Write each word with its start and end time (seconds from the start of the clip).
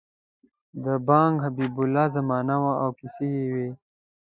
د 0.83 0.85
بنګ 1.07 1.33
حبیب 1.45 1.75
الله 1.81 2.05
زمانه 2.15 2.55
وه 2.61 2.73
او 2.83 2.89
کیسې 2.99 3.27
یې 3.35 3.45
وې. 3.53 3.67